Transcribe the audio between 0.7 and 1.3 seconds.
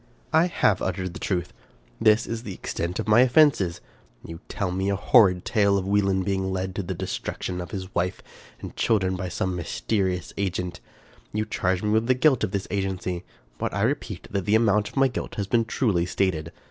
Uttered the